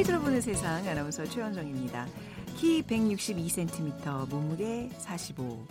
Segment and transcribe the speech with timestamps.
[0.00, 2.06] 빅데이터로 보는 세상 아나운서 최원정입니다.
[2.56, 5.66] 키 162cm, 몸무게 45.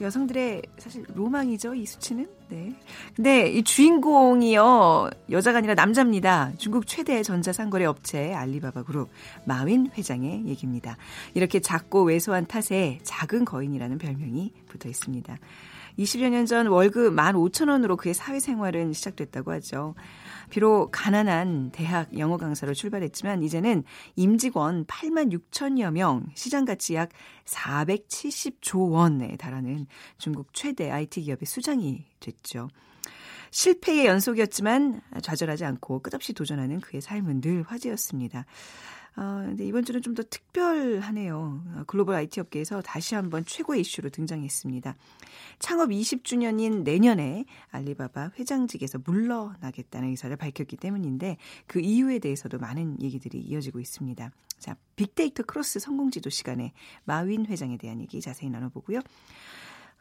[0.00, 2.28] 여성들의 사실 로망이죠, 이 수치는.
[2.48, 2.74] 네.
[3.14, 6.52] 근데 이 주인공이요, 여자가 아니라 남자입니다.
[6.58, 9.08] 중국 최대 전자상거래 업체 알리바바 그룹
[9.46, 10.96] 마윈 회장의 얘기입니다.
[11.34, 15.36] 이렇게 작고 왜소한 탓에 작은 거인이라는 별명이 붙어 있습니다.
[15.98, 19.94] 20여 년 전 월급 15,000원으로 그의 사회생활은 시작됐다고 하죠.
[20.50, 27.10] 비록 가난한 대학 영어 강사로 출발했지만 이제는 임직원 8만 6천여 명, 시장 가치 약
[27.44, 29.86] 470조 원에 달하는
[30.18, 32.68] 중국 최대 IT 기업의 수장이 됐죠.
[33.50, 38.44] 실패의 연속이었지만 좌절하지 않고 끝없이 도전하는 그의 삶은 늘 화제였습니다.
[39.16, 41.84] 어, 근데 이번 주는 좀 더 특별하네요.
[41.86, 44.96] 글로벌 IT 업계에서 다시 한번 최고의 이슈로 등장했습니다.
[45.58, 53.80] 창업 20주년인 내년에 알리바바 회장직에서 물러나겠다는 의사를 밝혔기 때문인데 그 이유에 대해서도 많은 얘기들이 이어지고
[53.80, 54.30] 있습니다.
[54.58, 56.72] 자, 빅데이터 크로스 성공지도 시간에
[57.04, 59.00] 마윈 회장에 대한 얘기 자세히 나눠보고요.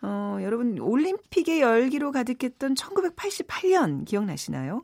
[0.01, 4.83] 어, 여러분 올림픽의 열기로 가득했던 1988년 기억나시나요?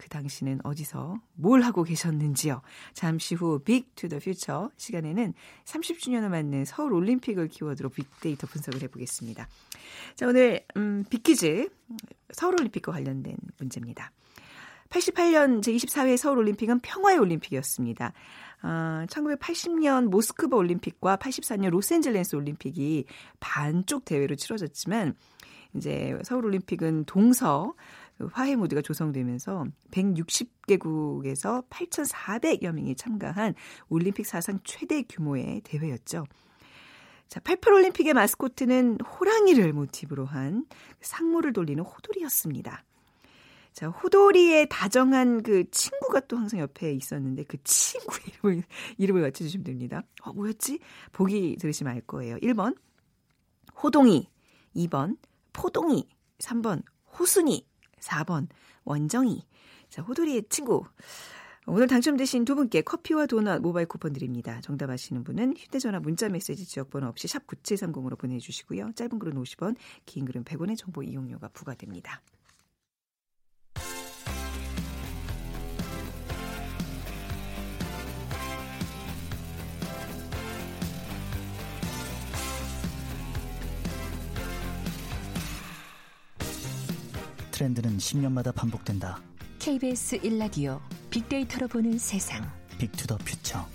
[0.00, 2.62] 그 당시는 어디서 뭘 하고 계셨는지요.
[2.94, 5.34] 잠시 후 빅 투 더 퓨처 시간에는
[5.66, 9.46] 30주년을 맞는 서울 올림픽을 키워드로 빅데이터 분석을 해보겠습니다.
[10.16, 11.68] 자, 오늘 음, 빅퀴즈
[12.32, 14.10] 서울 올림픽과 관련된 문제입니다.
[14.88, 18.14] 88년 제24회 서울 올림픽은 평화의 올림픽이었습니다.
[18.62, 23.04] 어, 1980년 모스크바 올림픽과 84년 로스앤젤레스 올림픽이
[23.38, 25.14] 반쪽 대회로 치러졌지만
[25.74, 27.74] 이제 서울 올림픽은 동서
[28.32, 33.54] 화해 무드가 조성되면서 160개국에서 8,400여 명이 참가한
[33.88, 36.24] 올림픽 사상 최대 규모의 대회였죠.
[37.28, 40.66] 자, 88 올림픽의 마스코트는 호랑이를 모티브로 한
[41.00, 42.84] 상무를 돌리는 호돌이였습니다.
[43.72, 48.64] 자, 호돌이의 다정한 그 친구가 또 항상 옆에 있었는데 그 친구 이름을,
[48.98, 50.02] 이름을 맞춰주시면 됩니다.
[50.22, 50.80] 어, 뭐였지?
[51.12, 52.36] 보기 들으시면 알 거예요.
[52.38, 52.76] 1번,
[53.80, 54.28] 호동이.
[54.74, 55.16] 2번,
[55.52, 56.08] 포동이.
[56.38, 56.82] 3번,
[57.18, 57.64] 호순이.
[58.00, 58.48] 4번
[58.84, 59.44] 원정이.
[59.88, 60.84] 자, 호돌이의 친구.
[61.66, 64.60] 오늘 당첨되신 두 분께 커피와 도넛 모바일 쿠폰 드립니다.
[64.62, 68.92] 정답 아시는 분은 휴대전화 문자 메시지 지역번호 없이 샵 9730으로 보내주시고요.
[68.94, 72.22] 짧은 글은 50원, 긴 글은 100원의 정보 이용료가 부과됩니다.
[87.60, 89.20] 트렌드는 10년마다 반복된다.
[89.58, 92.50] KBS 1라디오 빅데이터로 보는 세상.
[92.78, 93.66] 빅 투 더 퓨처.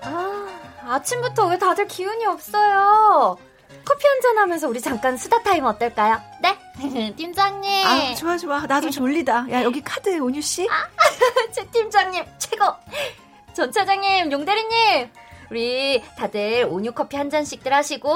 [0.00, 0.48] 아,
[0.86, 3.36] 아침부터 왜 다들 기운이 없어요?
[3.84, 6.18] 커피 한잔 하면서 우리 잠깐 수다 타임 어떨까요?
[6.40, 6.61] 네?
[7.16, 7.86] 팀장님.
[7.86, 8.66] 아, 좋아, 좋아.
[8.66, 9.46] 나도 졸리다.
[9.50, 10.68] 야, 여기 카드, 온유씨.
[10.70, 10.88] 아,
[11.52, 12.64] 최 팀장님, 최고.
[13.52, 15.08] 전 차장님, 용대리님.
[15.50, 18.10] 우리 다들 온유 커피 한 잔씩들 하시고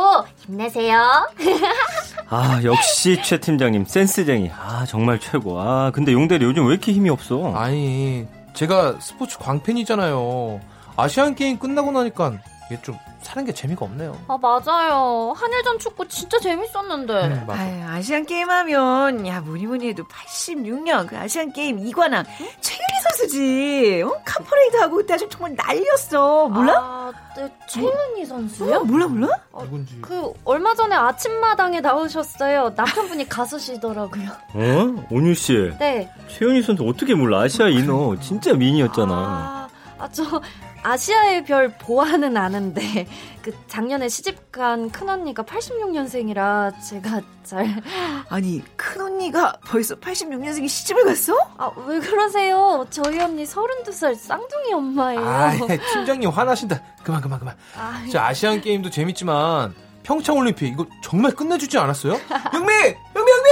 [0.46, 1.28] 힘내세요.
[2.30, 4.50] 아 역시 최 팀장님 센스쟁이.
[4.58, 5.60] 아 정말 최고.
[5.60, 7.52] 아 근데 용대리 요즘 왜 이렇게 힘이 없어?
[7.54, 10.60] 아니 제가 스포츠 광팬이잖아요.
[10.96, 12.38] 아시안 게임 끝나고 나니까
[12.70, 14.16] 이게 좀 사는 게 재미가 없네요.
[14.28, 15.32] 아 맞아요.
[15.36, 17.26] 한일전 축구 진짜 재밌었는데.
[17.28, 17.60] 음, 맞아.
[17.62, 22.46] 아유, 아시안 게임 하면 야 뭐니 뭐니 해도 86년 그 아시안 게임 이관왕 응?
[22.60, 24.02] 최윤희 선수지.
[24.04, 24.20] 어?
[24.24, 26.48] 카퍼레이드 하고 그때 아주 정말 난리였어.
[26.48, 26.72] 몰라?
[26.76, 28.76] 아, 네, 최윤희 선수요?
[28.76, 29.28] 어, 몰라 몰라?
[29.60, 29.98] 누군지.
[30.00, 32.72] 그 얼마 전에 아침마당에 나오셨어요.
[32.76, 34.28] 남편분이 가수시더라고요.
[34.54, 35.06] 어?
[35.10, 35.70] 온유 씨.
[35.78, 36.10] 네.
[36.28, 37.40] 최윤희 선수 어떻게 몰라?
[37.42, 39.14] 아시아 인어 진짜 미인이었잖아.
[39.14, 39.68] 아,
[39.98, 40.24] 아, 저
[40.86, 43.08] 아시아의 별 보아는 아는데
[43.42, 47.82] 그 작년에 시집간 큰 언니가 86년생이라 제가 잘
[48.30, 51.34] 아니 큰 언니가 벌써 86년생이 시집을 갔어?
[51.58, 52.86] 아, 왜 그러세요?
[52.90, 55.20] 저희 언니 32살 쌍둥이 엄마예요.
[55.20, 55.52] 아,
[55.92, 56.80] 팀장님 화나신다.
[57.02, 57.56] 그만 그만 그만.
[57.76, 59.74] 아, 저 아시안 게임도 재밌지만
[60.06, 62.12] 평창 올림픽 이거 정말 끝내주지 않았어요?
[62.54, 62.72] 영미,
[63.16, 63.45] 영미, 영미!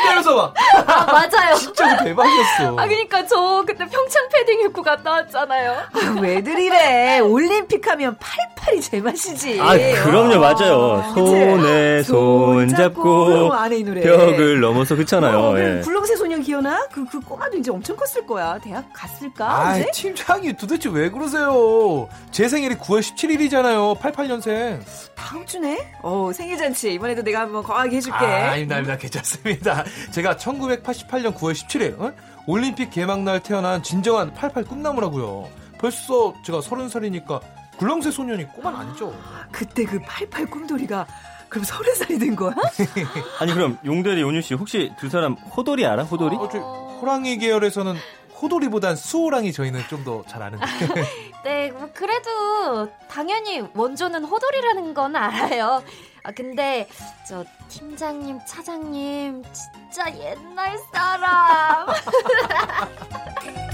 [0.00, 0.54] 이러면서 막.
[0.86, 1.54] 아, 맞아요.
[1.56, 2.76] 진짜 대박이었어.
[2.78, 5.72] 아, 그니까 저 그때 평창 패딩 입고 갔다 왔잖아요.
[5.92, 7.18] 아, 왜들 이래.
[7.20, 9.60] 올림픽 하면 팔팔이 제맛이지.
[9.60, 11.04] 아, 그럼요, 맞아요.
[11.14, 14.00] 손에 손 잡고 안에 이 노래.
[14.02, 15.38] 벽을 넘어서 그렇잖아요.
[15.38, 15.80] 어, 예.
[15.82, 16.16] 굴렁쇠
[16.46, 16.86] 기억나?
[16.92, 18.56] 그, 그 꼬마도 이제 엄청 컸을 거야.
[18.58, 19.68] 대학 갔을까?
[19.68, 19.82] 아?
[19.92, 22.08] 팀장이 도대체 왜 그러세요?
[22.30, 23.98] 제 생일이 9월 17일이잖아요.
[23.98, 24.80] 88년생.
[25.16, 25.94] 다음 주네?
[26.02, 26.94] 어, 생일잔치.
[26.94, 28.16] 이번에도 내가 한번 거하게 해줄게.
[28.24, 28.96] 아, 아닙니다, 아닙니다.
[28.96, 29.84] 괜찮습니다.
[30.12, 32.12] 제가 1988년 9월 17일, 어?
[32.46, 35.48] 올림픽 개막날 태어난 진정한 88 꿈나무라고요.
[35.78, 37.40] 벌써 제가 서른 살이니까
[37.78, 39.12] 굴렁쇠 소년이 꼬만 아니죠.
[39.50, 41.06] 그때 그 88 꿈돌이가
[41.48, 42.54] 그럼 서른 살이 된 거야?
[43.40, 46.04] 아니 그럼 용대리 온유 씨 혹시 두 사람 호돌이 알아?
[46.04, 46.36] 호돌이?
[46.36, 47.94] 어, 저 호랑이 계열에서는
[48.40, 50.66] 호돌이보단 수호랑이 저희는 좀 더 잘 아는데.
[51.44, 55.82] 네, 뭐 그래도 당연히 원조는 호돌이라는 건 알아요.
[56.24, 56.88] 아 근데
[57.26, 61.86] 저 팀장님, 차장님 진짜 옛날 사람.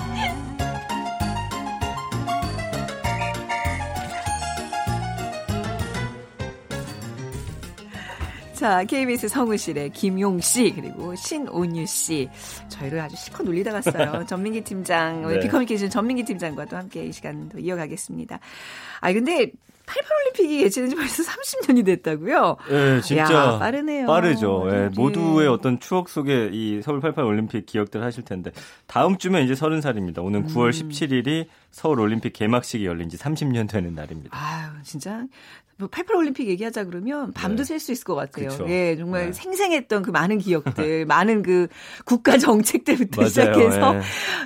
[8.63, 12.29] 자, KBS 성우실의 김용 씨 그리고 신온유 씨
[12.69, 14.23] 저희를 아주 실컷 놀리다 갔어요.
[14.31, 15.41] 전민기 팀장, 네.
[15.41, 18.39] 비커뮤니케이션 전민기 팀장과도 함께 이 시간도 이어가겠습니다.
[19.01, 19.51] 아 근데
[19.93, 22.57] 88올림픽이 예치된 지 벌써 30년이 됐다고요?
[22.71, 24.07] 예, 진짜 야, 빠르네요.
[24.07, 24.67] 빠르죠.
[24.71, 24.91] 예, 예.
[24.95, 28.51] 모두의 어떤 추억 속에 이 서울 88 올림픽 기억들 하실 텐데
[28.87, 30.25] 다음 주면 이제 30살입니다.
[30.25, 30.89] 오는 9월 음.
[30.89, 34.37] 17일이 서울 올림픽 개막식이 열린 지 30년 되는 날입니다.
[34.37, 35.25] 아유, 진짜.
[35.79, 37.65] 뭐 88 올림픽 얘기하자 그러면 밤도 네.
[37.65, 38.49] 셀수 있을 것 같아요.
[38.49, 38.67] 그쵸.
[38.69, 39.33] 예, 정말 네.
[39.33, 41.67] 생생했던 그 많은 기억들, 많은 그
[42.05, 43.29] 국가 정책들부터 맞아요.
[43.29, 44.01] 시작해서 예.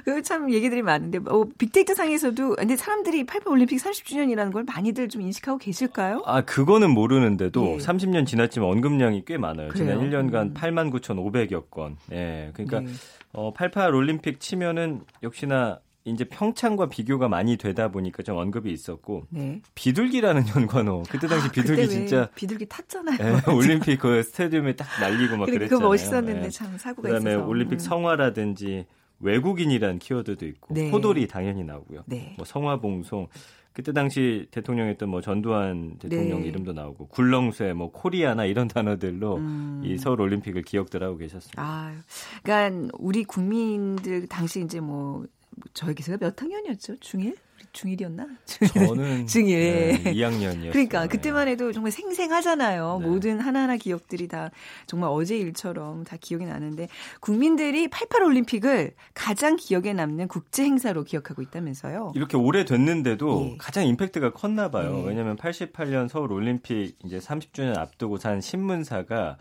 [0.04, 5.35] 그참 얘기들이 많은데 어, 빅데이터 상에서도 근데 사람들이 88 올림픽 30주년이라는 걸 많이들 좀 인식
[5.44, 6.22] 하고 계실까요?
[6.24, 7.76] 아, 그거는 모르는데도 예.
[7.78, 9.72] 30년 지났지만 언급량이 꽤 많아요.
[9.74, 10.22] 지난 그래요?
[10.22, 10.54] 1년간 음.
[10.54, 11.96] 89,500여 건.
[12.12, 12.50] 예.
[12.54, 12.86] 그러니까 네.
[13.32, 19.60] 어, 88 올림픽 치면은 역시나 이제 평창과 비교가 많이 되다 보니까 좀 언급이 있었고 네.
[19.74, 21.02] 비둘기라는 연관어.
[21.10, 23.18] 그때 당시 아, 비둘기 그때 왜 진짜 비둘기 탔잖아요.
[23.20, 25.68] 예, 올림픽 그 스타디움에 딱 날리고 막 그래, 그랬잖아요.
[25.78, 26.50] 그거 멋있었는데 예.
[26.50, 27.46] 참 사고가 그다음에 있어서.
[27.46, 27.78] 올림픽 음.
[27.80, 28.86] 성화라든지
[29.20, 30.90] 외국인이란 키워드도 있고 네.
[30.90, 32.04] 호돌이 당연히 나오고요.
[32.06, 32.34] 네.
[32.36, 33.28] 뭐 성화봉송
[33.76, 36.48] 그때 당시 대통령했던 뭐 전두환 대통령 네.
[36.48, 39.82] 이름도 나오고 굴렁쇠 뭐 코리아나 이런 단어들로 음.
[39.84, 41.62] 이 서울 올림픽을 기억들 하고 계셨습니다.
[41.62, 41.94] 아,
[42.42, 45.26] 그러니까 우리 국민들 당시 이제 뭐
[45.74, 46.96] 저희 기세가 몇 학년이었죠?
[46.96, 47.36] 중1?
[47.72, 48.26] 중1이었나?
[48.72, 49.58] 저는 중일.
[50.02, 50.72] 네, 2학년이었어요.
[50.72, 52.98] 그러니까 그때만 해도 정말 생생하잖아요.
[53.00, 53.06] 네.
[53.06, 54.50] 모든 하나하나 기억들이 다
[54.86, 56.88] 정말 어제 일처럼 다 기억이 나는데
[57.20, 62.12] 국민들이 88 올림픽을 가장 기억에 남는 국제 행사로 기억하고 있다면서요.
[62.14, 63.56] 이렇게 오래 됐는데도 예.
[63.58, 64.98] 가장 임팩트가 컸나 봐요.
[64.98, 65.08] 네.
[65.08, 69.36] 왜냐하면 88년 서울 올림픽 이제 30주년 앞두고 산 신문사가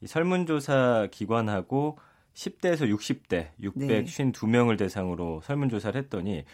[0.00, 1.98] 이 설문조사 기관하고
[2.36, 3.50] 10대에서 60대 네.
[3.62, 6.44] 652명을 대상으로 설문조사를 했더니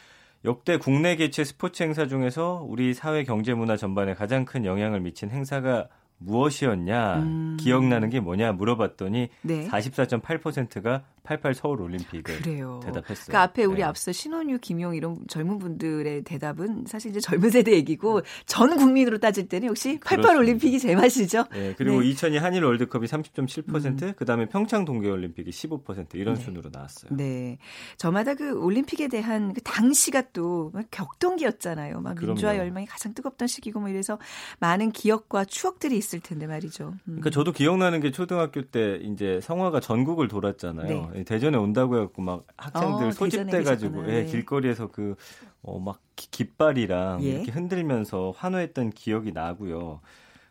[0.45, 5.31] 역대 국내 개최 스포츠 행사 중에서 우리 사회 경제 문화 전반에 가장 큰 영향을 미친
[5.31, 5.89] 행사가
[6.25, 7.57] 무엇이었냐, 음.
[7.59, 9.69] 기억나는 게 뭐냐 물어봤더니 네.
[9.69, 12.81] 44.8%가 88 서울 올림픽을 그래요.
[12.83, 13.27] 대답했어요.
[13.31, 13.83] 그 앞에 우리 네.
[13.85, 19.49] 앞서 신혼유, 김용 이런 젊은 분들의 대답은 사실 이제 젊은 세대 얘기고 전 국민으로 따질
[19.49, 20.39] 때는 역시 88 그렇습니다.
[20.39, 21.45] 올림픽이 제맛이죠.
[21.53, 22.07] 네, 그리고 네.
[22.07, 22.11] 음.
[22.11, 27.15] 2002 한일 월드컵이 30.7%, 그다음에 평창 동계 올림픽이 15% 이런 순으로 나왔어요.
[27.17, 27.59] 네.
[27.97, 32.01] 저마다 그 올림픽에 대한 그 당시가 또막 격동기였잖아요.
[32.01, 32.17] 막.
[32.23, 34.19] 민주화 열망이 가장 뜨겁던 시기고 뭐 이래서
[34.61, 36.89] 많은 기억과 추억들이 있을 텐데 말이죠.
[36.89, 36.99] 음.
[37.05, 41.11] 그러니까 저도 기억나는 게 초등학교 때 이제 성화가 전국을 돌았잖아요.
[41.15, 41.25] 네.
[41.25, 44.23] 대전에 온다고 해갖고 막 학생들 어, 소집돼가지고 예.
[44.23, 44.25] 네.
[44.27, 45.15] 길거리에서 그
[45.63, 47.29] 어, 막 기- 깃발이랑 예.
[47.29, 50.01] 이렇게 흔들면서 환호했던 기억이 나고요.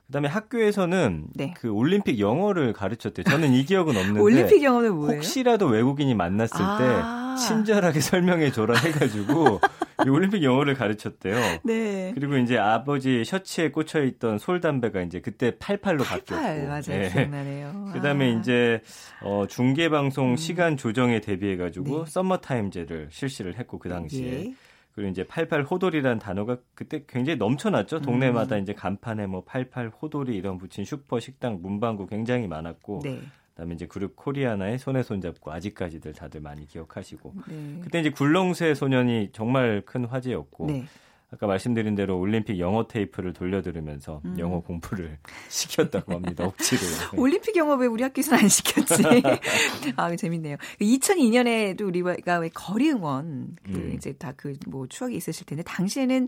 [0.07, 1.53] 그다음에 학교에서는 네.
[1.57, 3.23] 그 올림픽 영어를 가르쳤대요.
[3.23, 5.15] 저는 이 기억은 없는데 올림픽 영어는 뭐예요?
[5.17, 7.35] 혹시라도 외국인이 만났을 아.
[7.37, 11.59] 때 친절하게 설명해 줘라 해가지고 이 올림픽 영어를 가르쳤대요.
[11.63, 12.11] 네.
[12.13, 16.67] 그리고 이제 아버지 셔츠에 꽂혀 있던 솔담배가 이제 그때 88로 88 바뀌었고.
[16.67, 17.03] 맞아요.
[17.03, 17.09] 예.
[17.09, 17.89] 기억나네요.
[17.93, 18.39] 그다음에 아.
[18.39, 18.81] 이제
[19.21, 22.11] 어 중계 방송 시간 조정에 대비해 가지고 네.
[22.11, 24.53] 썸머 타임제를 실시를 했고 그 당시에 예.
[24.93, 28.01] 그리고 이제 88 호돌이라는 단어가 그때 굉장히 넘쳐났죠.
[28.01, 28.61] 동네마다 음.
[28.61, 33.21] 이제 간판에 뭐88 호돌이 이런 붙인 슈퍼 식당 문방구 굉장히 많았고 네.
[33.55, 37.79] 그다음에 이제 그룹 코리아나의 손에 손잡고 아직까지들 다들 많이 기억하시고 네.
[37.83, 40.85] 그때 이제 굴렁쇠 소년이 정말 큰 화제였고 네.
[41.33, 44.35] 아까 말씀드린 대로 올림픽 영어 테이프를 돌려들으면서 음.
[44.37, 45.17] 영어 공부를
[45.47, 46.43] 시켰다고 합니다.
[46.45, 46.81] 억지로.
[47.15, 49.03] 올림픽 영어 왜 우리 학교에서는 안 시켰지?
[49.95, 50.57] 아, 재밌네요.
[50.81, 53.93] 2002년에도 우리가 왜 거리 응원, 그 음.
[53.95, 56.27] 이제 다 그 뭐 추억이 있으실 텐데, 당시에는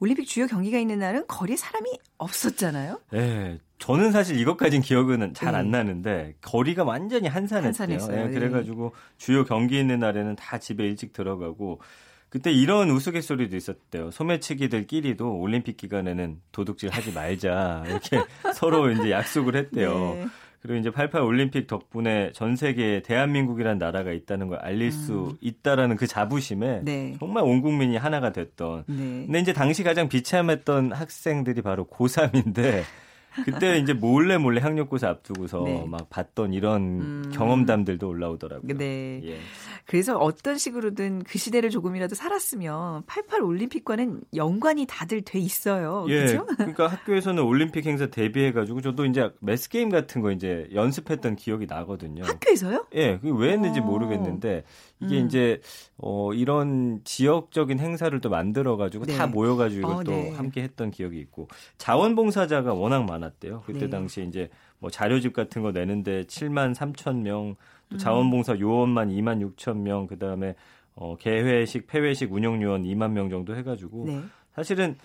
[0.00, 3.00] 올림픽 주요 경기가 있는 날은 거리에 사람이 없었잖아요?
[3.10, 5.78] 네, 저는 사실 이것까진 기억은 잘안 네.
[5.78, 7.28] 나는데 거리가 완전히.
[7.28, 7.88] 한산했어요.
[8.18, 8.30] 예, 네.
[8.30, 11.80] 그래가지고 주요 경기 있는 날에는 다 집에 일찍 들어가고
[12.28, 14.10] 그때 이런 우스갯소리도 있었대요.
[14.10, 18.18] 소매치기들끼리도 올림픽 기간에는 도둑질 하지 말자 이렇게
[18.54, 19.94] 서로 이제 약속을 했대요.
[20.14, 20.26] 네.
[20.60, 26.06] 그리고 이제 88 올림픽 덕분에 전 세계에 대한민국이라는 나라가 있다는 걸 알릴 수 있다라는 그
[26.08, 26.84] 자부심에 음.
[26.84, 27.16] 네.
[27.20, 28.84] 정말 온 국민이 하나가 됐던.
[28.88, 28.94] 네.
[29.26, 32.82] 근데 이제 당시 가장 비참했던 학생들이 바로 고3인데
[33.44, 35.84] 그때 이제 몰래 몰래 학력고사 앞두고서 네.
[35.86, 37.30] 막 봤던 이런 음.
[37.32, 38.76] 경험담들도 올라오더라고요.
[38.76, 39.20] 네.
[39.24, 39.38] 예.
[39.86, 46.06] 그래서 어떤 식으로든 그 시대를 조금이라도 살았으면 88 올림픽과는 연관이 다들 돼 있어요.
[46.08, 46.46] 예, 그렇죠?
[46.56, 51.66] 그러니까 학교에서는 올림픽 행사 대비해 가지고 저도 이제 매스 게임 같은 거 이제 연습했던 기억이
[51.66, 52.24] 나거든요.
[52.24, 52.86] 학교에서요?
[52.94, 53.84] 예, 그게 왜 했는지 어.
[53.84, 54.64] 모르겠는데
[55.00, 55.26] 이게 음.
[55.26, 55.60] 이제
[55.96, 59.16] 어 이런 지역적인 행사를 또 만들어 가지고 네.
[59.16, 60.32] 다 모여 가지고 어, 또 네.
[60.34, 63.62] 함께 했던 기억이 있고 자원봉사자가 워낙 많 았대요.
[63.66, 63.90] 그때 네.
[63.90, 67.56] 당시에 이제 뭐 자료집 같은 거 내는데 7만 3천 명,
[67.88, 67.98] 또 음.
[67.98, 70.54] 자원봉사 요원만 2만 6천 명, 그 다음에
[70.94, 74.20] 어 개회식, 폐회식 운영 요원 2만 명 정도 해가지고 네.
[74.52, 74.96] 사실은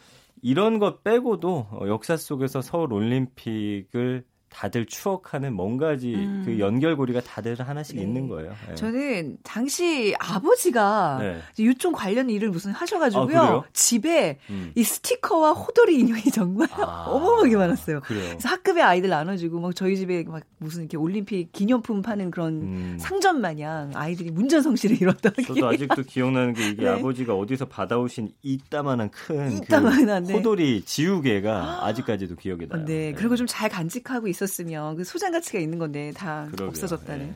[0.41, 6.43] 이런 것 빼고도 어, 역사 속에서 서울 올림픽을 다들 추억하는 뭔가지 음.
[6.45, 8.03] 그 연결고리가 다들 하나씩 네.
[8.03, 8.53] 있는 거예요.
[8.71, 8.75] 예.
[8.75, 11.41] 저는 당시 아버지가 네.
[11.59, 13.39] 유통 관련 일을 무슨 하셔가지고요.
[13.39, 13.63] 아?
[13.73, 14.71] 집에 음.
[14.75, 17.05] 이 스티커와 호돌이 인형이 정말 아.
[17.09, 18.01] 어마어마하게 많았어요.
[18.01, 18.29] 그래요.
[18.29, 22.97] 그래서 학급에 아이들 나눠주고 막 저희 집에 막 무슨 이렇게 올림픽 기념품 파는 그런 음.
[22.99, 26.89] 상점 마냥 아이들이 문전성시를 이뤘던 저도 아직도 기억나는 게 이게 네.
[26.89, 30.37] 아버지가 어디서 받아오신 이따만한 큰 이따만한, 그 네.
[30.37, 32.85] 호돌이 지우개가 아직까지도 기억이 나요.
[32.85, 36.67] 네, 그리고 좀 잘 간직하고 있 었으면 그 소장 가치가 있는 건데 다 그러게요.
[36.69, 37.35] 없어졌다는.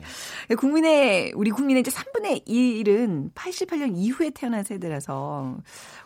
[0.50, 0.54] 예.
[0.54, 5.56] 국민의 우리 국민의 이제 3분의 1은 88년 이후에 태어난 세대라서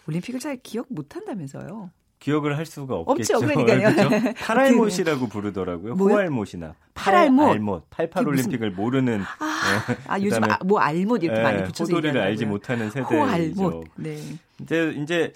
[0.08, 1.90] 올림픽을 잘 기억 못 한다면서요.
[2.18, 3.38] 기억을 할 수가 없겠죠.
[3.38, 3.94] 없죠, 그러니까요.
[4.08, 4.34] 그렇죠?
[4.44, 5.96] 팔알못이라고 부르더라고요.
[5.96, 6.14] 뭐요?
[6.14, 7.46] 호알못이나 팔알못?
[7.46, 7.90] 팔알못.
[7.90, 9.96] 88 그게 무슨- 올림픽을 모르는 아, 예.
[10.06, 12.20] 아 요즘 아, 뭐 알못 이렇게 예, 많이 붙여서 호돌이를.
[12.20, 13.12] 알지 못하는 세대죠.
[13.12, 13.84] 호알못.
[13.96, 14.18] 네.
[14.60, 15.32] 이제 이제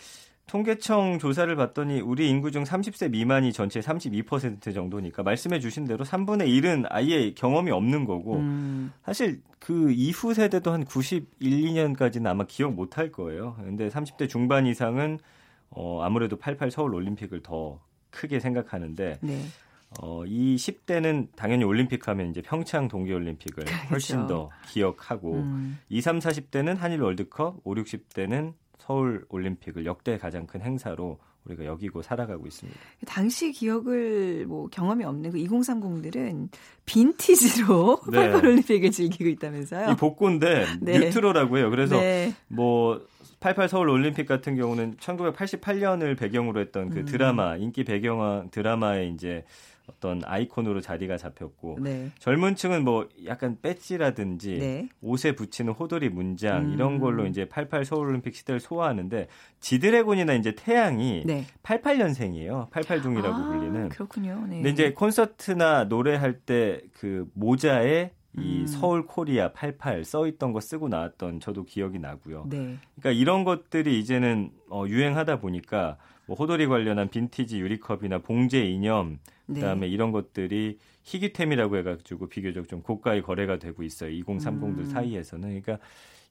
[0.47, 6.47] 통계청 조사를 봤더니 우리 인구 중 30세 미만이 전체 32% 정도니까 말씀해 주신 대로 3분의
[6.47, 12.75] 1은 아예 경험이 없는 거고 음, 사실 그 이후 세대도 한 91, 2년까지는 아마 기억
[12.75, 13.57] 못 할 거예요.
[13.59, 15.19] 근데 30대 중반 이상은
[15.71, 19.41] 어 아무래도 88 서울 올림픽을 더 크게 생각하는데 네.
[20.01, 25.47] 어, 이 10대는 당연히 올림픽 하면 이제 평창 동계 올림픽을 훨씬 더 기억하고 그렇죠.
[25.49, 31.65] 음, 2, 3, 40대는 한일 월드컵, 5, 60대는 서울 올림픽을 역대 가장 큰 행사로 우리가
[31.65, 32.79] 여기고 살아가고 있습니다.
[33.07, 36.49] 당시 기억을 뭐 경험이 없는 그 2030들은
[36.85, 38.31] 빈티지로 네.
[38.31, 39.93] 88 올림픽을 즐기고 있다면서요.
[39.93, 40.99] 이 복고인데 네.
[40.99, 41.71] 뉴트로라고 해요.
[41.71, 42.35] 그래서 네.
[42.51, 47.05] 뭐88 서울 올림픽 같은 경우는 1988년을 배경으로 했던 그 음.
[47.05, 49.45] 드라마 인기 배경화 드라마의 이제
[49.97, 52.11] 어떤 아이콘으로 자리가 잡혔고 네.
[52.19, 54.89] 젊은 층은 뭐 약간 배지라든지 네.
[55.01, 56.73] 옷에 붙이는 호돌이 문장 음.
[56.73, 59.29] 이런 걸로 이제 88 서울 올림픽 시대를 소화하는데
[59.61, 61.45] 지드래곤이나 이제 태양이 네.
[61.63, 62.71] 88년생이에요.
[62.71, 63.89] 88중이라고 아, 불리는.
[63.91, 64.45] 그렇군요.
[64.49, 64.57] 네.
[64.57, 68.67] 근데 이제 콘서트나 노래할 때 그 모자에 이 음.
[68.67, 72.47] 서울 코리아 88 써 있던 거 쓰고 나왔던 저도 기억이 나고요.
[72.49, 72.77] 네.
[72.97, 75.97] 그러니까 이런 것들이 이제는 어, 유행하다 보니까
[76.27, 79.61] 뭐 호돌이 관련한 빈티지 유리컵이나 봉제 이념 네.
[79.61, 84.11] 그다음에 이런 것들이 희귀템이라고 해가지고 비교적 좀 고가의 거래가 되고 있어요.
[84.11, 84.85] 2030들 음.
[84.87, 85.49] 사이에서는.
[85.61, 85.79] 그러니까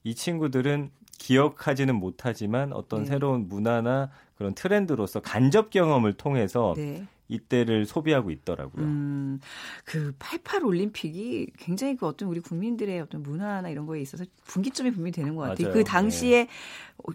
[0.04, 3.06] 이 친구들은 기억하지는 못하지만 어떤 네.
[3.06, 7.06] 새로운 문화나 그런 트렌드로서 간접 경험을 통해서 네.
[7.28, 8.84] 이때를 소비하고 있더라고요.
[8.84, 9.40] 음,
[9.86, 15.34] 그88 올림픽이 굉장히 그 어떤 우리 국민들의 어떤 문화나 이런 거에 있어서 분기점이 분명히 되는
[15.34, 15.68] 것 같아요.
[15.68, 15.74] 맞아요.
[15.74, 16.48] 그 당시에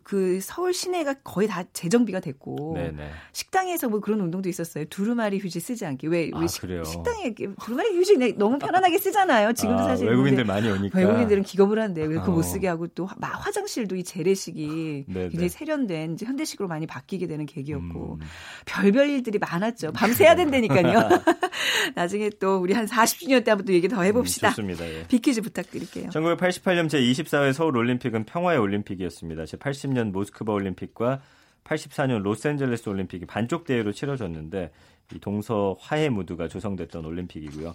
[0.04, 3.10] 그 서울 시내가 거의 다 재정비가 됐고 네네.
[3.34, 4.86] 식당에서 뭐 그런 운동도 있었어요.
[4.86, 6.08] 두루마리 휴지 쓰지 않게.
[6.08, 6.62] 왜 우리 아, 식-?
[6.86, 9.54] 식당에 두루마리 휴지 너무 편안하게 쓰잖아요.
[9.54, 12.36] 지금도 아, 사실 외국인들 많이 오니까 외국인들은 기겁을 한데 왜 그거 어.
[12.36, 15.30] 못 쓰게 하고 또 화- 화장실도 이 재래식이 네네.
[15.30, 18.26] 굉장히 세련된 이제 현대식으로 많이 바뀌게 되는 계기였고 음.
[18.66, 19.92] 별별 일들이 많았죠.
[19.94, 21.10] 밤새야 된다니까요.
[21.96, 24.50] 나중에 또 우리 한 40주년 때 한번 또 얘기 더 해봅시다.
[24.50, 24.86] 음, 좋습니다.
[24.88, 25.06] 예.
[25.08, 26.10] 빅퀴즈 부탁드릴게요.
[26.10, 29.46] 1988년 제24회 서울 올림픽은 평화의 올림픽이었습니다.
[29.46, 31.22] 제 80년 모스크바 올림픽과
[31.64, 34.72] 84년 로스앤젤레스 올림픽이 반쪽 대회로 치러졌는데
[35.14, 37.74] 이 동서 화해 무드가 조성됐던 올림픽이고요.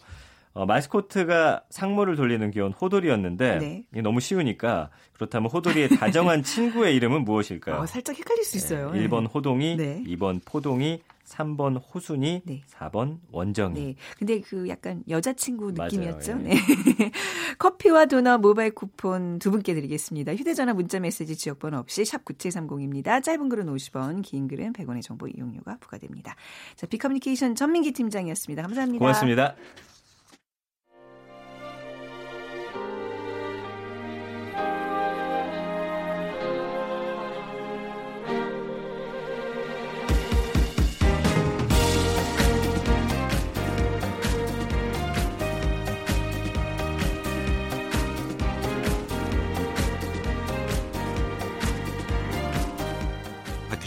[0.57, 3.85] 어, 마스코트가 상모를 돌리는 귀여운 호돌이였는데 네.
[3.93, 7.77] 이게 너무 쉬우니까 그렇다면 호돌이의 다정한 친구의 이름은 무엇일까요?
[7.77, 8.91] 어, 살짝 헷갈릴 수 있어요.
[8.93, 10.03] 네, 1번 호동이, 네.
[10.07, 12.63] 2번 포동이, 3번 호순이, 네.
[12.71, 13.75] 4번 원정이.
[13.79, 13.95] 네.
[14.19, 15.73] 근데 그 약간 여자친구.
[15.73, 16.33] 느낌이었죠.
[16.33, 16.37] 예.
[16.37, 16.57] 네.
[17.59, 20.35] 커피와 도넛 모바일 쿠폰 두 분께 드리겠습니다.
[20.35, 23.23] 휴대전화 문자 메시지 지역번호 없이 샵 9730입니다.
[23.23, 26.35] 짧은 글은 50원, 긴 글은 100원의 정보 이용료가 부과됩니다.
[26.77, 28.63] 자, 비커뮤니케이션 전민기 팀장이었습니다.
[28.63, 29.01] 감사합니다.
[29.01, 29.55] 고맙습니다.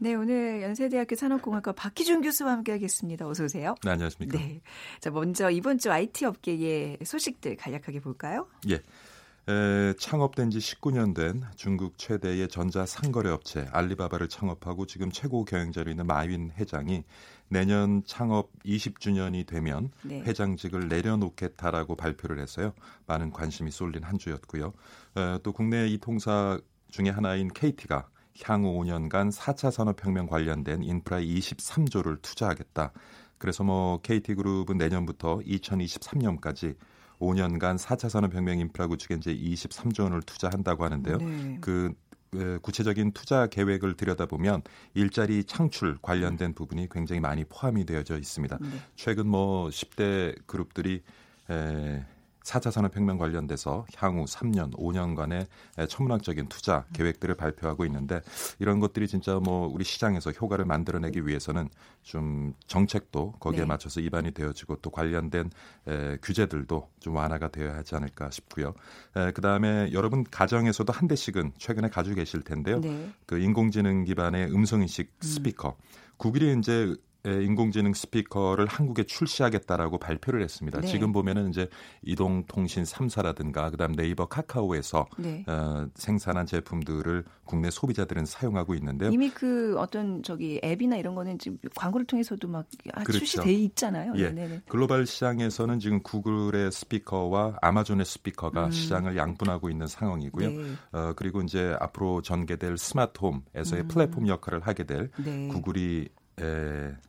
[0.00, 3.26] 네, 오늘 연세대학교 산업공학과 박희준 교수와 함께하겠습니다.
[3.26, 3.74] 어서 오세요.
[3.82, 4.38] 네, 안녕하십니까.
[4.38, 4.60] 네.
[5.00, 8.46] 자, 먼저 이번 주 IT 업계의 소식들 간략하게 볼까요?
[8.68, 8.74] 예.
[8.74, 15.90] 에, 창업된 지 19년 된 중국 최대의 전자 상거래 업체 알리바바를 창업하고 지금 최고 경영자로
[15.90, 17.02] 있는 마윈 회장이
[17.48, 20.20] 내년 창업 20주년이 되면 네.
[20.20, 22.72] 회장직을 내려놓겠다라고 발표를 했어요.
[23.06, 24.74] 많은 관심이 쏠린 한 주였고요.
[25.16, 28.08] 에, 또 국내 이 통사 중에 하나인 KT가
[28.44, 32.92] 향후 5년간 4차 산업혁명 관련된 인프라에 23조를 투자하겠다.
[33.38, 36.76] 그래서 뭐 KT그룹은 내년부터 2023년까지
[37.20, 41.16] 5년간 4차 산업혁명 인프라 구축에 이제 23조 원을 투자한다고 하는데요.
[41.16, 41.58] 네.
[41.60, 41.92] 그
[42.34, 44.62] 에, 구체적인 투자 계획을 들여다보면
[44.94, 48.58] 일자리 창출 관련된 부분이 굉장히 많이 포함이 되어져 있습니다.
[48.60, 48.68] 네.
[48.96, 51.02] 최근 뭐 10대 그룹들이
[51.50, 52.04] 에,
[52.48, 55.46] 4차 산업혁명 관련돼서 향후 3년, 5년간의
[55.88, 58.22] 천문학적인 투자 계획들을 발표하고 있는데
[58.58, 61.68] 이런 것들이 진짜 뭐 우리 시장에서 효과를 만들어내기 위해서는
[62.02, 63.66] 좀 정책도 거기에 네.
[63.66, 65.50] 맞춰서 입안이 되어지고 또 관련된
[65.86, 68.72] 에, 규제들도 좀 완화가 되어야 하지 않을까 싶고요.
[69.14, 72.80] 에, 그다음에 여러분 가정에서도 한 대씩은 최근에 가지고 계실 텐데요.
[72.80, 73.10] 네.
[73.26, 75.22] 그 인공지능 기반의 음성인식 음.
[75.22, 75.76] 스피커.
[76.16, 76.94] 구글이 이제 에,
[77.30, 80.80] 인공지능 스피커를 한국에 출시하겠다라고 발표를 했습니다.
[80.80, 80.86] 네.
[80.86, 81.68] 지금 보면은 이제
[82.02, 85.44] 이동통신 3사라든가 그다음 네이버 카카오에서 네.
[85.46, 89.10] 어, 생산한 제품들을 국내 소비자들은 사용하고 있는데요.
[89.10, 93.18] 이미 그 어떤 저기 앱이나 이런 거는 지금 광고를 통해서도 막 아, 그렇죠.
[93.20, 94.12] 출시돼 있잖아요.
[94.16, 94.30] 예.
[94.30, 94.62] 네네.
[94.68, 98.70] 글로벌 시장에서는 지금 구글의 스피커와 아마존의 스피커가 음.
[98.70, 100.50] 시장을 양분하고 있는 상황이고요.
[100.50, 100.74] 네.
[100.92, 103.88] 어, 그리고 이제 앞으로 전개될 스마트홈에서의 음.
[103.88, 105.48] 플랫폼 역할을 하게 될 네.
[105.48, 106.08] 구글이 에,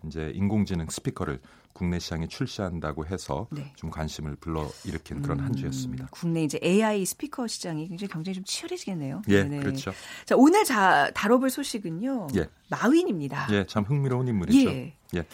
[0.06, 1.40] 이제 인공지능 스피커를
[1.74, 3.72] 국내 시장에 출시한다고 해서 네.
[3.76, 6.06] 좀 관심을 불러 일으킨 그런 한 주였습니다.
[6.06, 9.22] 음, 국내 이제 AI 스피커 시장이 굉장히 경쟁이 좀 치열해지겠네요.
[9.30, 9.60] 예, 네네.
[9.60, 9.94] 그렇죠.
[10.26, 12.28] 자, 오늘 자 다뤄볼 소식은요.
[12.36, 12.50] 예.
[12.70, 13.48] 마윈입니다.
[13.52, 14.70] 예, 참 흥미로운 인물이죠.
[14.70, 14.96] 예.
[15.16, 15.26] 예.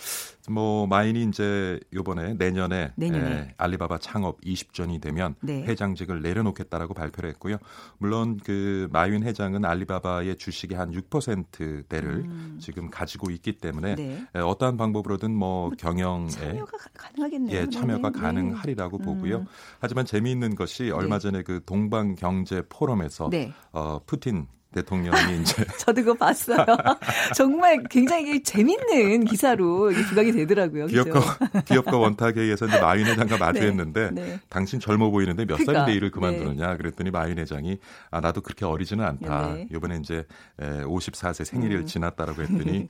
[0.50, 3.32] 뭐 마인이 이제 요번에 내년에, 내년에.
[3.36, 5.64] 에, 알리바바 창업 20전이 되면 네.
[5.64, 7.58] 회장직을 내려놓겠다라고 발표를 했고요.
[7.98, 12.58] 물론 그 마윈 회장은 알리바바의 주식의 한 6%대를 음.
[12.62, 14.26] 지금 가지고 있기 때문에 네.
[14.36, 17.58] 에, 어떠한 방법으로든 뭐 경영에 참여가 가- 가능하겠네요.
[17.62, 18.22] 예, 참여가 네네.
[18.24, 19.38] 가능하리라고 보고요.
[19.40, 19.46] 음.
[19.80, 23.52] 하지만 재미있는 것이 얼마 전에 그 동방 경제 포럼에서 네.
[23.72, 26.66] 어, 푸틴 대통령이 이제 저도 그거 봤어요.
[27.34, 30.88] 정말 굉장히 재밌는 기사로 부각이 되더라고요.
[30.88, 31.04] 그죠?
[31.04, 34.40] 기업가 기업가 원탁회의에서 이제 마윈 회장과 마주했는데 네.
[34.50, 37.78] 당신 젊어 보이는데 몇 그러니까, 살인데 일을 그만두느냐 그랬더니 마윈 회장이
[38.12, 39.54] 아 나도 그렇게 어리지는 않다.
[39.54, 39.68] 네.
[39.72, 40.26] 이번에 이제
[40.60, 41.86] 에, 54세 생일을 음.
[41.86, 42.90] 지났다라고 했더니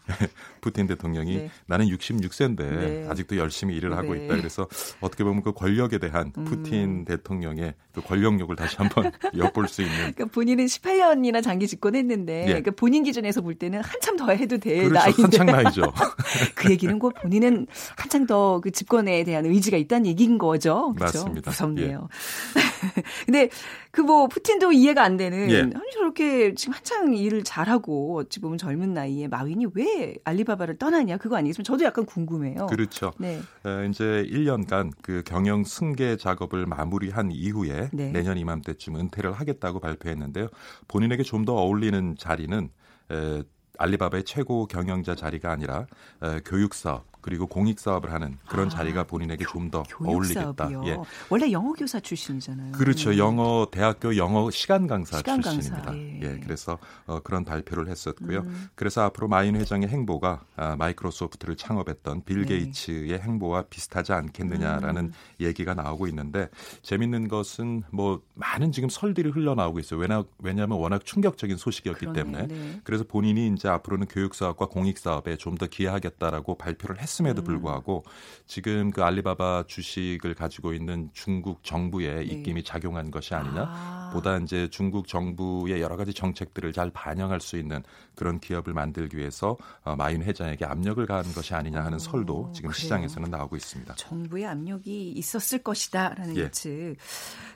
[0.61, 1.49] 푸틴 대통령이 네.
[1.67, 3.07] 나는 66세인데 네.
[3.09, 4.25] 아직도 열심히 일을 하고 네.
[4.25, 4.35] 있다.
[4.37, 4.67] 그래서
[5.01, 6.45] 어떻게 보면 그 권력에 대한 음.
[6.45, 12.45] 푸틴 대통령의 그 권력욕을 다시 한번 엿볼 수 있는 그러니까 본인은 18년이나 장기 집권했는데 예.
[12.47, 14.93] 그러니까 본인 기준에서 볼 때는 한참 더 해도 될 그렇죠.
[14.93, 15.81] 나이인데 한창 나이죠.
[16.55, 20.93] 그 얘기는 곧 본인은 한창 더 그 집권에 대한 의지가 있다는 얘기인 거죠.
[20.95, 21.19] 그렇죠?
[21.19, 21.51] 맞습니다.
[21.51, 22.07] 무섭네요.
[23.25, 23.49] 근데
[23.91, 25.61] 그 뭐 푸틴도 이해가 안 되는 예.
[25.61, 31.38] 아니 저렇게 지금 한창 일을 잘하고 어찌 보면 젊은 나이에 마윈이 왜 알리바바를 떠나냐 그거
[31.38, 31.65] 아니겠습니까?
[31.65, 32.67] 저도 약간 궁금해요.
[32.67, 33.13] 그렇죠.
[33.17, 33.39] 네.
[33.63, 38.11] 어, 이제 1년간 그 경영 승계 작업을 마무리한 이후에 네.
[38.11, 40.49] 내년 이맘때쯤 은퇴를 하겠다고 발표했는데요.
[40.88, 42.69] 본인에게 좀 더 어울리는 자리는
[43.12, 43.43] 에,
[43.78, 45.86] 알리바바의 최고 경영자 자리가 아니라
[46.23, 50.69] 에, 교육 사업 그리고 공익 사업을 하는 그런 아, 자리가 본인에게 좀 더 어울리겠다.
[50.85, 50.95] 예.
[51.27, 52.73] 원래 영어 교사 출신이잖아요.
[52.73, 53.09] 그렇죠.
[53.09, 53.17] 음.
[53.17, 55.97] 영어 대학교 영어 시간 강사 시간 강사, 출신입니다.
[55.97, 56.19] 예.
[56.21, 56.39] 예.
[56.39, 58.41] 그래서 어, 그런 발표를 했었고요.
[58.41, 58.69] 음.
[58.75, 62.59] 그래서 앞으로 마인 회장의 행보가 아, 마이크로소프트를 창업했던 빌 네.
[62.59, 65.13] 게이츠의 행보와 비슷하지 않겠느냐라는 음.
[65.39, 66.49] 얘기가 나오고 있는데
[66.83, 69.99] 재밌는 것은 뭐 많은 지금 설들이 흘러나오고 있어요.
[69.99, 72.81] 왜냐 왜냐하면 워낙 충격적인 소식이었기 그러네, 때문에 네.
[72.83, 77.43] 그래서 본인이 이제 앞으로는 교육 사업과 공익 사업에 좀 더 기여하겠다라고 발표를 했 음에도 음.
[77.43, 78.04] 불구하고
[78.45, 82.23] 지금 그 알리바바 주식을 가지고 있는 중국 정부의 네.
[82.23, 83.65] 입김이 작용한 것이 아니냐.
[83.67, 84.10] 아.
[84.13, 87.84] 보다 이제 중국 정부의 여러 가지 정책들을 잘 반영할 수 있는
[88.15, 92.69] 그런 기업을 만들기 위해서 어, 마인 회장에게 압력을 가한 것이 아니냐 하는 어, 설도 지금
[92.69, 92.80] 그래요?
[92.82, 93.95] 시장에서는 나오고 있습니다.
[93.95, 96.41] 정부의 압력이 있었을 것이다라는 예.
[96.41, 96.95] 예측.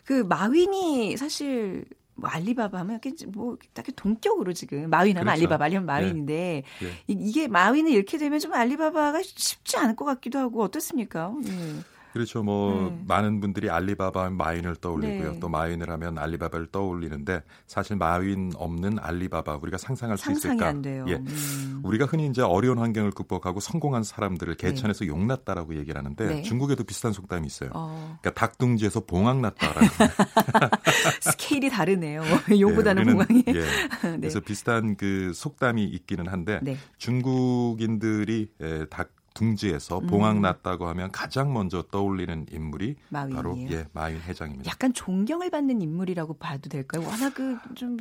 [0.04, 1.86] 그 마윈이 사실
[2.20, 5.40] 뭐 알리바바 하면 이렇게 뭐 딱히 동격으로 지금 마윈 하면 그렇죠.
[5.42, 6.88] 알리바바 아니면 마윈인데 예.
[7.08, 11.34] 이- 이게 마윈을 잃게 되면 좀 알리바바가 쉽지 않을 것 같기도 하고 어떻습니까?
[11.46, 11.52] 예.
[12.14, 12.44] 그렇죠.
[12.44, 13.04] 뭐 네.
[13.08, 15.34] 많은 분들이 알리바바 하면 마윈을 떠올리고요.
[15.34, 15.40] 네.
[15.40, 20.70] 또 마윈을 하면 알리바바를 떠올리는데 사실 마윈 없는 알리바바 우리가 상상할 수 상상이 있을까?
[20.70, 21.06] 안 돼요.
[21.08, 21.16] 예.
[21.16, 21.82] 음.
[21.84, 26.42] 우리가 흔히 이제 어려운 환경을 극복하고 성공한 사람들을 개천에서 용났다라고 얘기를 하는데 네.
[26.42, 27.70] 중국에도 비슷한 속담이 있어요.
[27.74, 29.90] 어, 그러니까 닭둥지에서 봉황 났다라는
[31.22, 32.24] 스케일이 다르네요.
[32.60, 33.44] 용보다는 예, 우리는, 공항이.
[33.48, 33.54] 예.
[34.10, 34.18] 네.
[34.18, 36.78] 그래서 비슷한 그 속담이 있기는 한데 네.
[36.98, 40.08] 중국인들이 에, 닭 둥지에서 음.
[40.08, 43.36] 봉황 났다고 하면 가장 먼저 떠올리는 인물이 마윈이에요.
[43.36, 44.70] 바로 예 마윈 회장입니다.
[44.70, 47.08] 약간 존경을 받는 인물이라고 봐도 될까요?
[47.08, 47.98] 워낙 그좀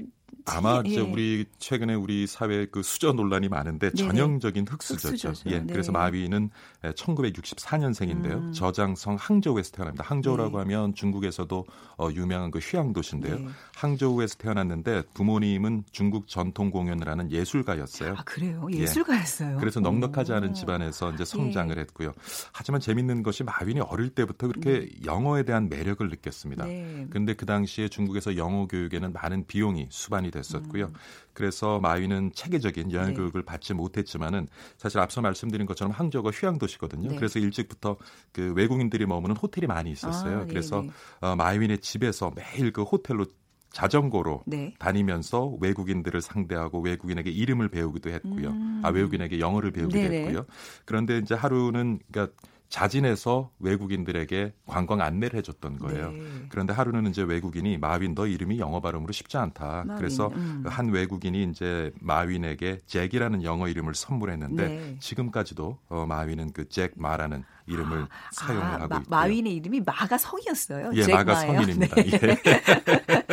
[0.46, 0.88] 아마 예.
[0.90, 4.08] 이제 우리 최근에 우리 사회에 그 수저 논란이 많은데 네네.
[4.08, 5.28] 전형적인 흑수저죠.
[5.28, 5.50] 흑수저죠.
[5.50, 5.72] 예, 네.
[5.72, 6.50] 그래서 마윈은
[6.82, 8.32] 1964년생인데요.
[8.32, 8.52] 음.
[8.52, 10.04] 저장성 항저우에서 태어납니다.
[10.04, 10.58] 항저우라고 네.
[10.58, 11.66] 하면 중국에서도
[11.98, 13.38] 어, 유명한 그 휴양 도시인데요.
[13.38, 13.48] 네.
[13.74, 18.14] 항저우에서 태어났는데 부모님은 중국 전통 공연을 하는 예술가였어요.
[18.16, 18.66] 아 그래요?
[18.72, 18.78] 예.
[18.78, 19.58] 예술가였어요.
[19.58, 20.52] 그래서 넉넉하지 않은 오.
[20.54, 21.80] 집안에서 이제 성장을 예.
[21.80, 22.12] 했고요.
[22.52, 26.64] 하지만 재밌는 것이 마윈이 어릴 때부터 그렇게 영어에 대한 매력을 느꼈습니다.
[26.64, 27.06] 네.
[27.10, 30.86] 근데 그 당시에 중국에서 영어 교육에는 많은 비용이 수반 이 됐었고요.
[30.86, 30.94] 음.
[31.32, 33.14] 그래서 마윈은 체계적인 여행 네.
[33.14, 37.10] 교육을 받지 못했지만은 사실 앞서 말씀드린 것처럼 항저우가 휴양 도시거든요.
[37.10, 37.16] 네.
[37.16, 37.96] 그래서 일찍부터
[38.32, 40.38] 그 외국인들이 머무는 호텔이 많이 있었어요.
[40.38, 40.90] 아, 네, 그래서 네.
[41.20, 43.26] 어, 마윈의 집에서 매일 그 호텔로
[43.70, 44.74] 자전거로 네.
[44.78, 48.48] 다니면서 외국인들을 상대하고 외국인에게 이름을 배우기도 했고요.
[48.48, 48.80] 음.
[48.82, 50.20] 아 외국인에게 영어를 배우기도 네네.
[50.20, 50.46] 했고요.
[50.84, 52.34] 그런데 이제 하루는 그러니까
[52.68, 56.12] 자진해서 외국인들에게 관광 안내를 해줬던 거예요.
[56.12, 56.20] 네.
[56.50, 59.84] 그런데 하루는 이제 외국인이 마윈 너 이름이 영어 발음으로 쉽지 않다.
[59.86, 60.62] 마윈, 그래서 음.
[60.66, 64.96] 한 외국인이 이제 마윈에게 잭이라는 영어 이름을 선물했는데 네.
[65.00, 69.04] 지금까지도 어, 마윈은 그 잭 마라는 이름을 사용을 아, 하고 마, 있고요.
[69.08, 70.90] 마윈의 이름이 마가 성이었어요.
[70.94, 71.52] 예, 잭 마가 마예요.
[71.62, 71.94] 성인입니다.
[71.96, 72.10] 네.
[72.12, 72.38] 예.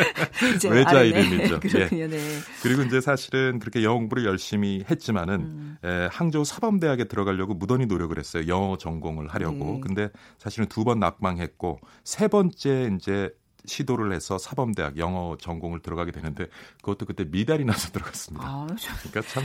[0.56, 1.08] 이제 외자 알았네.
[1.08, 1.60] 이름이죠.
[1.66, 2.02] 그렇군요.
[2.02, 2.06] 예.
[2.08, 2.18] 네.
[2.62, 5.76] 그리고 이제 사실은 그렇게 영어 공부를 열심히 했지만은 음.
[5.84, 8.44] 에, 항저우 사범대학에 들어가려고 무던히 노력을 했어요.
[8.48, 9.64] 영어 전공을 하려고.
[9.74, 9.80] 네.
[9.80, 13.30] 근데 사실은 두 번 낙방했고 세 번째 이제
[13.68, 16.46] 시도를 해서 사범대학 영어 전공을 들어가게 되는데
[16.82, 18.46] 그것도 그때 미달이 나서 들어갔습니다.
[18.46, 18.96] 아, 참.
[19.10, 19.42] 그러니까 참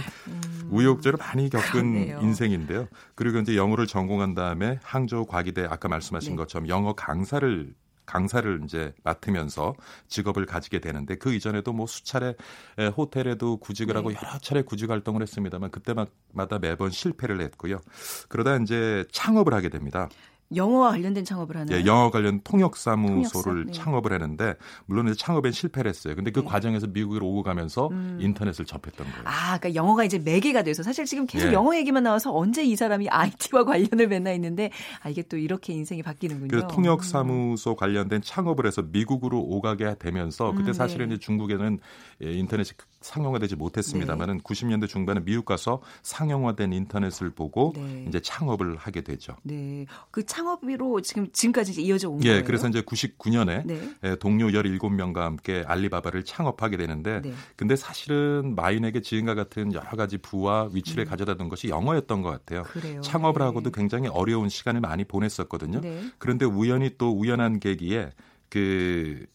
[0.69, 2.19] 우여곡절을 많이 겪은 그렇네요.
[2.21, 2.87] 인생인데요.
[3.15, 6.35] 그리고 이제 영어를 전공한 다음에 항저우 과기대 아까 말씀하신 네.
[6.37, 7.73] 것처럼 영어 강사를
[8.11, 9.73] 강사를 이제 맡으면서
[10.09, 12.35] 직업을 가지게 되는데 그 이전에도 뭐 수차례
[12.77, 13.97] 에, 호텔에도 구직을 네.
[13.97, 17.79] 하고 여러 차례 구직 활동을 했습니다만 그때마다 매번 실패를 했고요.
[18.27, 20.09] 그러다 이제 창업을 하게 됩니다.
[20.55, 21.73] 영어와 관련된 창업을 하는.
[21.73, 23.71] 예, 영어 관련 통역 사무소를 통역사, 네.
[23.71, 26.15] 창업을 했는데 물론 이제 창업엔 실패를 했어요.
[26.15, 26.45] 근데 그 네.
[26.45, 28.17] 과정에서 미국으로 오고 가면서 음.
[28.21, 29.23] 인터넷을 접했던 거예요.
[29.25, 31.53] 아, 그러니까 영어가 이제 매개가 돼서 사실 지금 계속 예.
[31.53, 36.03] 영어 얘기만 나와서 언제 이 사람이 IT와 관련을 맺나 있는데 아 이게 또 이렇게 인생이
[36.03, 36.49] 바뀌는군요.
[36.49, 41.15] 그래서 통역 사무소 관련된 창업을 해서 미국으로 오가게 되면서 그때 음, 사실은 네.
[41.15, 41.79] 이제 중국에는
[42.23, 48.05] 예, 인터넷이 상용화되지 못했습니다만은 90년대 중반에 미국 가서 상용화된 인터넷을 보고 네.
[48.07, 49.35] 이제 창업을 하게 되죠.
[49.43, 49.85] 네.
[50.11, 52.43] 그창 업으로 지금 지금까지 이제 이어져 온 예, 거예요.
[52.43, 53.79] 그래서 이제 99년에 네.
[54.03, 57.33] 예, 동료 17명과 함께 알리바바를 창업하게 되는데 네.
[57.55, 62.61] 근데 사실은 마윈에게 지금과 같은 여러 가지 부와 위치를 가져다 둔 것이 영어였던 것 같아요.
[62.61, 62.63] 음.
[62.65, 63.01] 그래요.
[63.01, 63.45] 창업을 네.
[63.45, 65.81] 하고도 굉장히 어려운 시간을 많이 보냈었거든요.
[65.81, 66.01] 네.
[66.17, 68.11] 그런데 우연히 또 우연한 계기에
[68.49, 69.25] 그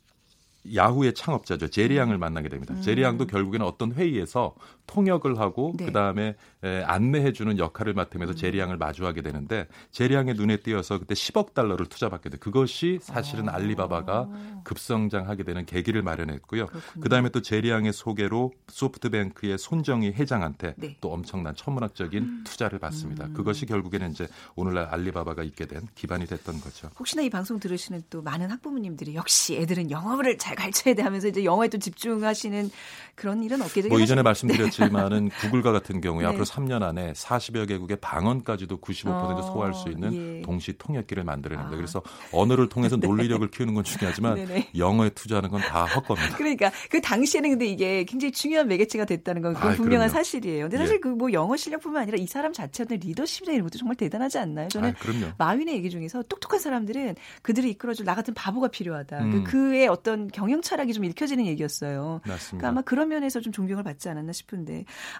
[0.75, 2.75] 야후의 창업자죠 제리 양을 만나게 됩니다.
[2.75, 2.83] 음.
[2.83, 4.55] 제리 양도 결국에는 어떤 회의에서
[4.87, 5.87] 통역을 하고 네.
[5.87, 8.37] 그 다음에 안내해주는 역할을 맡으면서 음.
[8.37, 12.39] 제리 양을 마주하게 되는데 제리 양의 눈에 띄어서 그때 10억 달러를 투자받게 돼.
[12.39, 13.55] 그것이 사실은 아.
[13.55, 14.29] 알리바바가
[14.65, 16.67] 급성장하게 되는 계기를 마련했고요.
[16.67, 17.03] 그렇군요.
[17.03, 20.87] 그 다음에 또 제리 양의 소개로 소프트뱅크의 손정희 회장한테 네.
[20.89, 20.95] 음.
[21.01, 23.29] 또 엄청난 천문학적인 투자를 받습니다.
[23.33, 26.91] 그것이 결국에는 이제 오늘날 알리바바가 있게 된 기반이 됐던 거죠.
[26.99, 31.45] 혹시나 이 방송 들으시는 또 많은 학부모님들이 역시 애들은 영어를 잘 가르쳐야 돼 하면서 이제
[31.45, 32.71] 영어에 또 집중하시는
[33.15, 33.89] 그런 일은 없겠죠.
[33.89, 36.29] 뭐 이전에 사실- 말씀드렸 지만은 구글과 같은 경우에 네.
[36.29, 40.43] 앞으로 3년 안에 40여 개국의 방언까지도 95% 어, 소화할 수 있는 예.
[40.43, 41.75] 동시 통역기를 만들어냅니다.
[41.75, 41.77] 아.
[41.77, 44.71] 그래서 언어를 통해서 논리력을 키우는 건 중요하지만 네네.
[44.77, 46.37] 영어에 투자하는 건 다 헛겁니다.
[46.37, 50.09] 그러니까 그 당시에는 근데 이게 굉장히 중요한 매개체가 됐다는 건 아, 분명한 그럼요.
[50.09, 50.65] 사실이에요.
[50.65, 50.79] 근데 예.
[50.79, 54.69] 사실 그뭐 영어 실력뿐만 아니라 이 사람 자체의 리더십이나 이런 것도 정말 대단하지 않나요?
[54.69, 55.35] 저는 아.
[55.39, 59.19] 마윈의 얘기 중에서 똑똑한 사람들은 그들을 이끌어줄 나 같은 바보가 필요하다.
[59.25, 59.31] 음.
[59.31, 62.21] 그 그의 어떤 경영 철학이 좀 읽혀지는 얘기였어요.
[62.25, 62.47] 맞습니다.
[62.51, 64.66] 그러니까 아마 그런 면에서 좀 존경을 받지 않았나 싶은데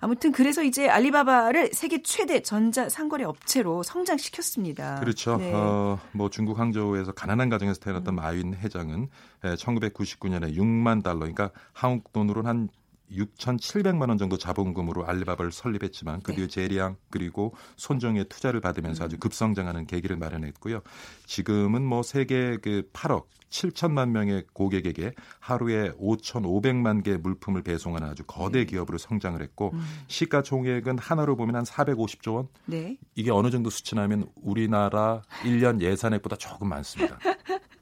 [0.01, 5.01] 아무튼 그래서 이제 알리바바를 세계 최대 전자 상거래 업체로 성장시켰습니다.
[5.01, 5.37] 그렇죠.
[5.37, 5.53] 네.
[5.55, 8.17] 어, 뭐 중국 항저우에서 가난한 가정에서 태어났던 음.
[8.17, 9.09] 마윈 회장은
[9.43, 12.69] 1999년에 6만 달러, 그러니까 한국 돈으로는 한
[13.13, 19.87] 6,700만 원 정도 자본금으로 알리바바를 설립했지만 그 뒤에 제리앙 그리고 손정의 투자를 받으면서 아주 급성장하는
[19.87, 20.83] 계기를 마련했고요.
[21.27, 28.65] 지금은 뭐 세계 그 8억 7천만 명의 고객에게 하루에 5,500만 개 물품을 배송하는 아주 거대
[28.65, 29.73] 기업으로 성장을 했고
[30.09, 32.49] 시가총액은 하나로 보면 한 450조 원.
[32.67, 32.99] 네.
[33.15, 37.19] 이게 어느 정도 수치나면 우리나라 1년 예산액보다 조금 많습니다.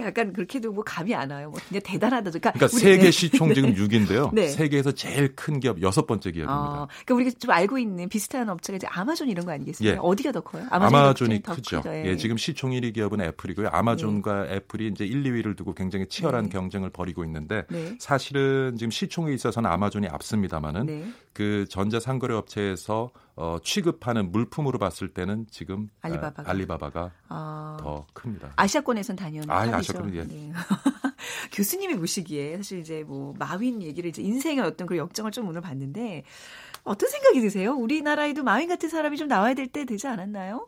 [0.00, 1.50] 약간 그렇게도 뭐 감이 안 와요.
[1.50, 2.30] 뭐 그냥 대단하다.
[2.30, 3.10] 그러니까, 그러니까 세계 네.
[3.10, 4.32] 시총 지금 6인데요.
[4.32, 4.48] 네.
[4.48, 6.52] 세계에서 제일 큰 기업 여섯 번째 기업입니다.
[6.54, 9.96] 어, 그러니까 우리가 좀 알고 있는 비슷한 업체가 이제 아마존 이런 거 아니겠습니까?
[9.96, 9.98] 예.
[10.00, 10.66] 어디가 더 커요?
[10.70, 11.82] 아마존이 더 크죠.
[11.82, 11.94] 크죠.
[11.94, 13.68] 예, 지금 시총 1위 기업은 애플이고요.
[13.72, 14.54] 아마존과 네.
[14.56, 17.96] 애플이 이제 1, 2위를 두고 굉장히 치열한 경쟁을 벌이고 있는데 네.
[17.98, 21.04] 사실은 지금 시총에 있어서는 아마존이 앞섭니다만은 네.
[21.32, 26.50] 그 전자 상거래 업체에서 어, 취급하는 물품으로 봤을 때는 지금 아, 알리바바가.
[26.50, 28.52] 알리바바가 아, 더 큽니다.
[28.56, 29.92] 아시아권에선 단연 아, 예, 탑이죠.
[29.92, 30.24] 아시아권은 예.
[30.24, 30.52] 네.
[31.52, 36.24] 교수님이 보시기에 사실 이제 뭐 마윈 얘기를 이제 인생의 어떤 그 역정을 좀 오늘 봤는데
[36.82, 37.74] 어떤 생각이 드세요?
[37.74, 40.66] 우리나라에도 마윈 같은 사람이 좀 나와야 될 때 되지 않았나요?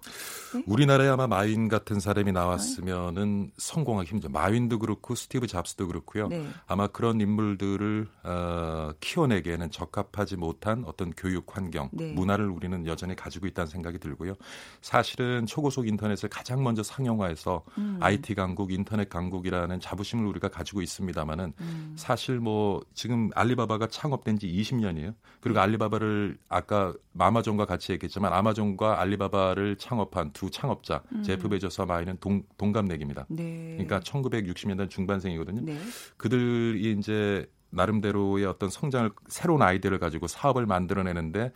[0.66, 4.30] 우리나라에 아마 마윈 같은 사람이 나왔으면은 성공하기 힘들죠.
[4.30, 6.28] 마윈도 그렇고 스티브 잡스도 그렇고요.
[6.28, 6.46] 네.
[6.66, 12.12] 아마 그런 인물들을 어, 키워내기에는 적합하지 못한 어떤 교육 환경, 네.
[12.12, 14.34] 문화를 우리는 여전히 가지고 있다는 생각이 들고요.
[14.82, 17.98] 사실은 초고속 인터넷을 가장 먼저 상용화해서 음.
[18.00, 21.92] IT 강국, 인터넷 강국이라는 자부심을 우리 가 가지고 있습니다만은 음.
[21.96, 25.14] 사실 뭐 지금 알리바바가 창업된 지 20년이에요.
[25.40, 31.22] 그리고 알리바바를 아까 아마존과 같이 얘기했지만 아마존과 알리바바를 창업한 두 창업자 음.
[31.22, 33.26] 제프 베조스와 마윈은 동, 동갑내기입니다.
[33.28, 33.74] 네.
[33.76, 35.62] 그러니까 1960년대 중반생이거든요.
[35.62, 35.78] 네.
[36.16, 41.52] 그들이 이제 나름대로의 어떤 성장을 새로운 아이디어를 가지고 사업을 만들어내는데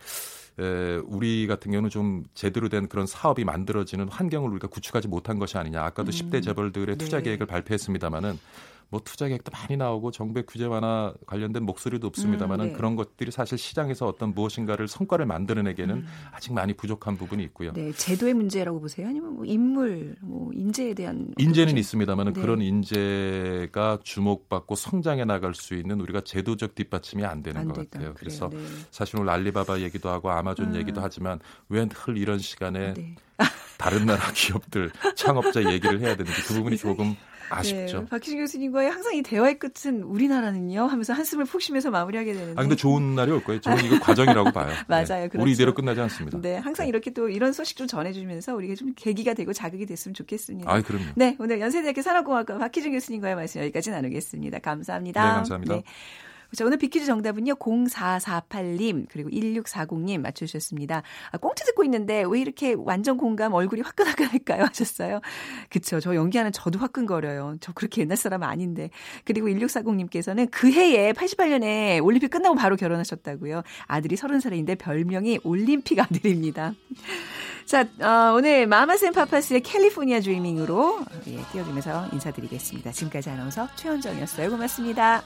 [0.59, 5.57] 에, 우리 같은 경우는 좀 제대로 된 그런 사업이 만들어지는 환경을 우리가 구축하지 못한 것이
[5.57, 5.83] 아니냐.
[5.83, 7.23] 아까도 10대 재벌들의 투자 네.
[7.23, 8.39] 계획을 발표했습니다마는
[8.89, 12.73] 뭐 투자 계획도 많이 나오고 정부의 규제 완화 관련된 목소리도 없습니다만은 음, 네.
[12.73, 17.69] 그런 것들이 사실 시장에서 어떤 무엇인가를 성과를 만들어내기에는 아직 많이 부족한 부분이 있고요.
[17.71, 17.73] 음.
[17.73, 19.07] 네, 제도의 문제라고 보세요?
[19.07, 21.79] 아니면 뭐 인물, 뭐 인재에 대한 인재는 문제?
[21.81, 22.41] 있습니다만은 네.
[22.41, 27.89] 그런 인재가 주목받고 성장해 나갈 수 있는 우리가 제도적 뒷받침이 안 되는 안 것 되다.
[27.99, 28.13] 같아요.
[28.15, 28.57] 그래서 네.
[28.91, 30.75] 사실 오늘 알리바바 얘기도 하고 아마존 음.
[30.75, 33.15] 얘기도 하지만 왜늘 이런 시간에 네.
[33.77, 37.15] 다른 나라 기업들 창업자 얘기를 해야 되는지 그 부분이 조금
[37.49, 37.99] 아쉽죠.
[37.99, 42.61] 네, 박희준 교수님과의 항상 이 대화의 끝은 우리나라는요 하면서 한숨을 푹 쉬면서 마무리하게 되는데 아
[42.61, 43.61] 근데 좋은 날이 올 거예요.
[43.61, 44.71] 저는 이거 과정이라고 봐요.
[44.87, 45.41] 맞아요, 그렇죠.
[45.41, 46.39] 우리 이대로 끝나지 않습니다.
[46.41, 50.71] 네, 항상 이렇게 또 이런 소식 좀 전해주면서 우리가 좀 계기가 되고 자극이 됐으면 좋겠습니다.
[50.71, 51.05] 아, 그럼요.
[51.15, 54.59] 네, 오늘 연세대학교 산업공학과 박희준 교수님과의 말씀 여기까지 나누겠습니다.
[54.59, 55.23] 감사합니다.
[55.23, 55.81] 네, 감사합니다.
[56.55, 61.03] 자, 오늘 비키즈 정답은요, 0448님, 그리고 1640님 맞춰주셨습니다.
[61.31, 64.63] 아, 꽁트 듣고 있는데 왜 이렇게 완전 공감 얼굴이 화끈화끈할까요?
[64.69, 65.21] 하셨어요.
[65.69, 65.99] 그쵸.
[65.99, 67.57] 저 연기하는 저도 화끈거려요.
[67.59, 68.89] 저 그렇게 옛날 사람 아닌데.
[69.25, 73.63] 그리고 1640님께서는 그 해에 88년에 올림픽 끝나고 바로 결혼하셨다고요.
[73.85, 76.73] 아들이 30살인데 별명이 올림픽 아들입니다.
[77.65, 82.91] 자, 어, 오늘 마마센 파파스의 캘리포니아 드리밍으로 예, 띄워주면서 인사드리겠습니다.
[82.91, 84.49] 지금까지 아나운서 최현정이었어요.
[84.49, 85.21] 고맙습니다.